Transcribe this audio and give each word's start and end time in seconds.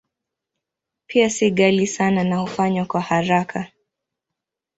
Pia 1.07 1.29
si 1.29 1.51
ghali 1.51 1.87
sana 1.87 2.23
na 2.23 2.37
hufanywa 2.37 2.85
kwa 2.85 3.01
haraka. 3.01 3.71